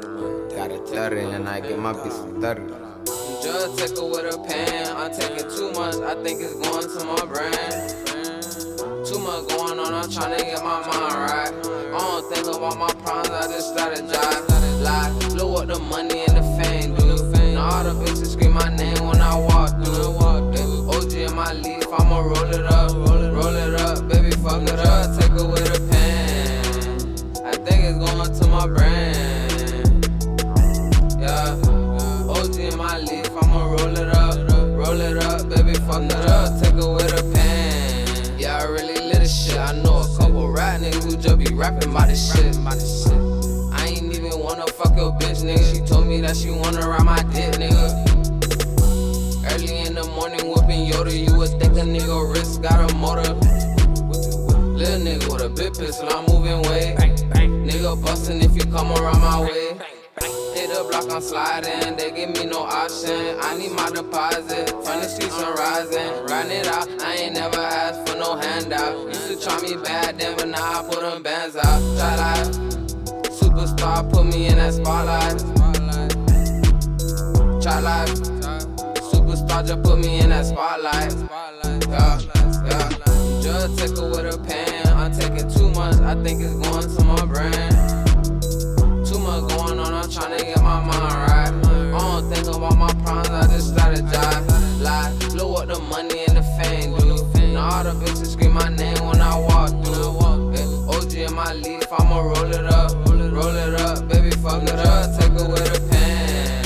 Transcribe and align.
30 0.00 1.20
and 1.34 1.48
I 1.48 1.60
get 1.60 1.78
my 1.78 1.92
bitch 1.92 2.40
30. 2.40 2.62
Just 3.42 3.78
take 3.78 3.98
her 3.98 4.04
with 4.04 4.34
a 4.34 4.38
pan. 4.38 4.96
I'm 4.96 5.10
taking 5.12 5.50
too 5.50 5.72
much, 5.72 5.96
I 5.96 6.14
think 6.22 6.40
it's 6.40 6.54
going 6.54 6.86
to 6.86 7.04
my 7.04 7.24
brain. 7.26 7.52
Too 9.04 9.18
much 9.18 9.48
going 9.48 9.78
on, 9.80 9.94
I'm 9.94 10.10
trying 10.10 10.38
to 10.38 10.44
get 10.44 10.62
my 10.62 10.80
mind 10.86 11.14
right. 11.14 11.52
I 11.92 11.98
don't 11.98 12.32
think 12.32 12.46
about 12.46 12.78
my 12.78 12.92
problems, 13.02 13.30
I 13.30 13.46
just 13.48 13.74
strategize. 13.74 14.82
Lie, 14.82 15.10
look 15.34 15.50
what 15.50 15.68
the 15.68 15.78
money 15.78 16.24
and 16.28 16.36
the 16.36 16.62
fame 16.62 16.94
do. 16.94 17.12
Now 17.54 17.70
all 17.70 17.84
the 17.84 17.94
bitches 18.04 18.32
scream 18.32 18.52
my 18.52 18.74
name 18.76 19.04
when 19.06 19.20
I 19.20 19.36
walk 19.38 19.70
through. 19.84 20.12
OG 20.92 21.12
in 21.14 21.34
my 21.34 21.52
leaf, 21.52 21.84
I'ma 21.98 22.20
roll 22.20 22.52
it 22.52 22.64
up, 22.66 22.92
roll 22.92 23.56
it 23.56 23.74
up, 23.80 24.08
baby, 24.08 24.30
fuck 24.32 24.62
it 24.62 24.78
up. 24.78 25.18
Take 25.18 25.30
her 25.30 25.46
with 25.46 25.74
a 25.74 25.80
pan. 25.90 27.44
I 27.44 27.56
think 27.56 27.84
it's 27.84 27.98
going 27.98 28.40
to 28.40 28.46
my 28.48 28.66
brain. 28.66 29.41
Yeah. 31.22 31.54
OG 32.28 32.58
in 32.58 32.76
my 32.76 32.98
leaf, 32.98 33.30
I'ma 33.40 33.66
roll 33.66 33.96
it 33.96 34.08
up, 34.08 34.34
roll 34.76 35.00
it 35.00 35.22
up, 35.22 35.48
baby, 35.48 35.74
fuck 35.86 36.02
it 36.02 36.14
up, 36.28 36.60
take 36.60 36.74
it 36.74 36.84
with 36.84 37.14
a 37.14 37.22
pen. 37.32 38.40
Yeah, 38.40 38.58
I 38.58 38.64
really 38.64 38.94
lit 38.94 39.20
this 39.20 39.46
shit. 39.46 39.56
I 39.56 39.70
know 39.70 40.02
a 40.02 40.18
couple 40.18 40.50
rap 40.50 40.80
niggas 40.80 41.04
who 41.04 41.16
just 41.16 41.38
be 41.38 41.54
rapping 41.54 41.90
about 41.90 42.08
this 42.08 42.34
shit. 42.34 42.56
I 42.58 43.86
ain't 43.86 44.12
even 44.12 44.36
wanna 44.40 44.66
fuck 44.66 44.96
your 44.96 45.12
bitch, 45.12 45.44
nigga. 45.44 45.62
She 45.72 45.80
told 45.86 46.08
me 46.08 46.20
that 46.22 46.36
she 46.36 46.50
wanna 46.50 46.88
ride 46.88 47.04
my 47.04 47.22
dick, 47.30 47.54
nigga. 47.54 47.86
Early 49.54 49.78
in 49.78 49.94
the 49.94 50.04
morning, 50.16 50.48
whooping 50.48 50.90
Yoda, 50.90 51.12
you 51.16 51.38
would 51.38 51.50
think 51.50 51.74
a 51.78 51.86
nigga 51.86 52.34
wrist 52.34 52.62
got 52.62 52.90
a 52.90 52.94
motor. 52.96 53.32
Little 54.74 54.98
nigga 54.98 55.32
with 55.32 55.42
a 55.42 55.48
big 55.48 55.72
pistol, 55.78 56.08
I'm 56.10 56.26
moving 56.26 56.62
weight. 56.68 56.96
Nigga 57.62 58.02
bustin' 58.02 58.42
if 58.42 58.56
you 58.56 58.64
come 58.72 58.90
around 58.90 59.20
my 59.20 59.40
way. 59.40 59.71
The 60.72 60.84
block, 60.88 61.10
I'm 61.12 61.20
sliding. 61.20 61.96
They 61.96 62.10
give 62.12 62.30
me 62.30 62.46
no 62.46 62.60
option. 62.62 63.36
I 63.40 63.58
need 63.58 63.72
my 63.72 63.90
deposit. 63.90 64.70
From 64.70 65.00
the 65.00 65.06
streets, 65.06 65.38
I'm 65.38 65.54
rising. 65.54 66.24
Riding 66.24 66.52
it 66.52 66.66
out. 66.66 66.88
I 67.02 67.14
ain't 67.16 67.34
never 67.34 67.58
asked 67.58 68.08
for 68.08 68.16
no 68.16 68.36
handout. 68.36 69.06
Used 69.06 69.28
to 69.28 69.36
try 69.38 69.60
me 69.60 69.76
bad 69.76 70.18
then, 70.18 70.34
but 70.34 70.48
now 70.48 70.80
I 70.80 70.82
put 70.88 71.00
them 71.00 71.22
bands 71.22 71.56
out. 71.56 71.78
Try 71.98 72.16
life. 72.16 72.48
Superstar 73.36 74.10
put 74.10 74.24
me 74.24 74.46
in 74.46 74.56
that 74.56 74.72
spotlight. 74.72 75.38
Try 77.62 77.80
life. 77.80 78.08
Superstar 79.12 79.66
just 79.66 79.82
put 79.82 79.98
me 79.98 80.20
in 80.20 80.30
that 80.30 80.46
spotlight. 80.46 81.12
Yeah, 81.90 82.18
yeah. 82.64 82.88
Just 83.42 83.78
take 83.78 83.98
her 83.98 84.08
with 84.08 84.34
a 84.34 84.38
pan. 84.38 84.86
I'm 84.88 85.12
taking 85.12 85.50
too 85.50 85.68
much. 85.72 85.96
I 86.00 86.14
think 86.22 86.40
it's 86.40 86.54
going 86.54 86.96
to 86.96 87.04
my 87.04 87.26
brain. 87.26 87.92
Too 89.04 89.18
much 89.18 89.54
going 89.54 89.78
on, 89.78 89.92
I'm 89.92 90.08
trying 90.10 90.38
to 90.38 90.44
get 90.44 90.61
my 90.72 90.80
mind 90.86 91.14
right. 91.28 91.52
I 91.94 91.98
don't 91.98 92.32
think 92.32 92.46
about 92.56 92.76
my 92.78 92.92
problems, 93.04 93.28
I 93.28 93.46
just 93.52 93.74
strategize. 93.74 94.80
Lie, 94.80 95.12
look 95.34 95.50
what 95.50 95.68
the 95.68 95.78
money 95.80 96.24
and 96.28 96.36
the 96.38 96.42
fame 96.56 96.96
do. 96.96 97.52
Now 97.52 97.70
all 97.70 97.84
the 97.84 97.92
bitches 97.92 98.32
scream 98.32 98.52
my 98.52 98.68
name 98.68 99.04
when 99.04 99.20
I 99.20 99.38
walk 99.38 99.70
through. 99.84 100.12
Eh, 100.56 100.94
OG 100.96 101.14
in 101.14 101.34
my 101.34 101.52
leaf, 101.52 101.86
I'ma 101.92 102.20
roll 102.20 102.52
it 102.52 102.64
up, 102.64 102.92
roll 103.06 103.56
it 103.66 103.74
up, 103.80 104.08
baby, 104.08 104.30
fuck 104.30 104.62
it 104.62 104.72
up, 104.72 105.20
take 105.20 105.32
it 105.32 105.48
with 105.52 105.76
a 105.76 105.80
pen. 105.90 106.64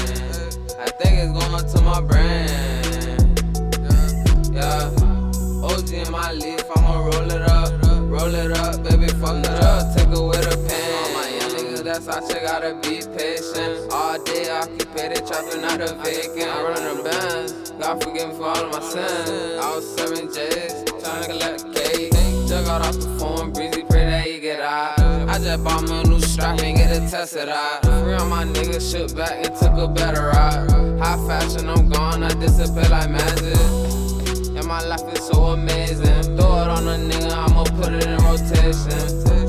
I 0.78 0.88
think 0.98 1.14
it's 1.22 1.32
going 1.34 1.66
to 1.72 1.80
my 1.82 2.00
brain. 2.00 3.34
Yeah, 4.54 5.66
OG 5.66 5.90
in 5.92 6.10
my 6.12 6.32
leaf, 6.32 6.64
I'ma 6.76 6.94
roll 7.00 7.30
it 7.30 7.42
up, 7.42 7.72
roll 8.08 8.34
it 8.34 8.52
up, 8.52 8.82
baby, 8.84 9.08
fuck 9.08 9.44
it 9.44 9.62
up, 9.64 9.96
take 9.96 10.08
it 10.08 10.20
with 10.20 10.52
a 10.52 10.55
that's 12.04 12.08
out, 12.08 12.28
you 12.28 12.46
gotta 12.46 12.74
be 12.82 13.00
patient. 13.16 13.92
All 13.92 14.22
day 14.22 14.50
I 14.50 14.66
keep 14.66 14.86
occupied, 14.88 15.26
trapping 15.26 15.64
out 15.64 15.80
a 15.80 15.94
vacant. 16.02 16.50
I 16.50 16.62
run 16.62 16.96
the 16.96 17.02
bands, 17.02 17.70
God 17.70 18.02
forgive 18.02 18.28
me 18.28 18.34
for 18.34 18.44
all 18.44 18.64
of 18.64 18.72
my 18.72 18.80
sins. 18.80 19.60
I 19.62 19.74
was 19.74 19.96
serving 19.96 20.32
J's, 20.32 20.84
trying 21.02 21.22
to 21.22 21.28
collect 21.28 21.74
cake. 21.74 22.12
Just 22.48 22.66
got 22.66 22.82
off 22.82 22.94
the 22.94 23.16
phone, 23.18 23.52
breezy, 23.52 23.82
pray 23.88 24.04
that 24.04 24.26
he 24.26 24.40
get 24.40 24.60
out. 24.60 24.98
I 25.00 25.38
just 25.38 25.64
bought 25.64 25.82
me 25.88 26.00
a 26.00 26.04
new 26.04 26.20
strap 26.20 26.60
and 26.60 26.76
get 26.76 26.90
it 26.90 27.08
tested 27.10 27.48
out. 27.48 27.82
Free 27.82 28.14
on 28.14 28.28
my 28.28 28.44
niggas, 28.44 28.90
shook 28.90 29.16
back 29.16 29.44
and 29.44 29.54
took 29.56 29.72
a 29.72 29.88
better 29.88 30.28
ride. 30.28 30.70
High 31.00 31.26
fashion, 31.26 31.68
I'm 31.68 31.88
gone, 31.88 32.22
I 32.22 32.28
disappear 32.34 32.88
like 32.90 33.10
magic. 33.10 33.58
And 34.56 34.66
my 34.66 34.82
life 34.82 35.02
is 35.14 35.26
so 35.26 35.44
amazing. 35.46 36.36
Throw 36.36 36.62
it 36.62 36.68
on 36.68 36.88
a 36.88 36.98
nigga, 36.98 37.32
I'ma 37.32 37.64
put 37.64 37.92
it 37.92 38.06
in 38.06 38.16
rotation. 38.18 39.45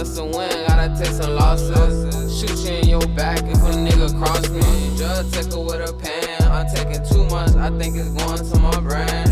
Just 0.00 0.16
to 0.16 0.24
win, 0.24 0.48
gotta 0.66 0.88
take 0.96 1.12
some 1.12 1.34
losses. 1.34 2.40
Shoot 2.40 2.56
you 2.64 2.78
in 2.78 2.88
your 2.88 3.06
back 3.14 3.36
if 3.40 3.60
a 3.60 3.76
nigga 3.76 4.08
cross 4.16 4.48
me. 4.48 4.96
Just 4.96 5.34
take 5.34 5.52
it 5.52 5.60
with 5.60 5.90
a 5.90 5.92
pen. 5.92 6.42
I'm 6.50 6.66
taking 6.74 7.04
too 7.04 7.26
much, 7.28 7.54
I 7.56 7.68
think 7.76 7.96
it's 7.98 8.08
going 8.08 8.38
to 8.38 8.58
my 8.60 8.80
brain. 8.80 9.28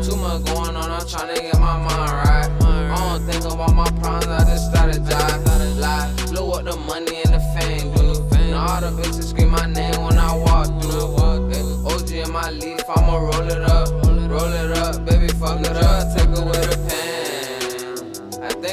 Too 0.00 0.14
much 0.14 0.44
going 0.46 0.76
on, 0.76 0.88
I'm 0.92 1.04
trying 1.08 1.34
to 1.34 1.42
get 1.42 1.58
my 1.58 1.76
mind 1.76 2.12
right. 2.22 2.50
I 2.62 3.18
don't 3.18 3.26
think 3.26 3.44
about 3.52 3.74
my 3.74 3.90
problems, 3.98 4.28
I 4.28 4.44
just 4.44 4.70
strategize. 4.70 5.76
Lie, 5.76 6.14
look 6.30 6.58
up 6.58 6.64
the 6.64 6.76
money 6.86 7.22
and 7.24 7.34
the 7.34 7.40
fame 7.58 7.92
do. 7.94 8.48
Now 8.52 8.74
all 8.74 8.80
the 8.80 9.02
bitches 9.02 9.30
scream 9.30 9.50
my 9.50 9.66
name 9.66 10.00
when 10.04 10.18
I 10.18 10.36
walk 10.36 10.68
through. 10.80 11.18
Eh, 11.50 11.92
OG 11.92 12.10
in 12.12 12.30
my 12.30 12.48
leaf, 12.52 12.78
I'ma 12.88 13.16
roll 13.16 13.50
it 13.50 13.62
up, 13.62 13.90
roll 14.06 14.52
it 14.52 14.78
up, 14.78 15.04
baby, 15.04 15.26
fuck 15.34 15.58
it 15.62 15.76
up, 15.82 16.16
take 16.16 16.28
it 16.28 16.46
with 16.46 16.78
a 16.78 17.21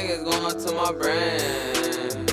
niggas 0.00 0.24
going 0.24 0.66
to 0.66 0.72
my 0.74 0.92
brand. 0.92 2.32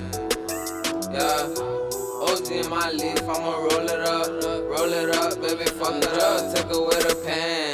Yeah. 1.12 1.78
OG 2.22 2.52
in 2.52 2.70
my 2.70 2.92
leaf, 2.92 3.22
I'ma 3.22 3.58
roll 3.58 3.90
it 3.90 4.02
up, 4.02 4.30
roll 4.70 4.94
it 4.94 5.16
up, 5.16 5.42
baby, 5.42 5.66
fuck 5.66 5.96
it 5.96 6.22
up, 6.22 6.54
take 6.54 6.74
away 6.74 7.00
the 7.04 7.16
pain. 7.26 7.67